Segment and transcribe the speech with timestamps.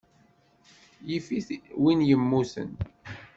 [1.09, 1.47] Yif-it
[1.83, 2.69] win yemmuten.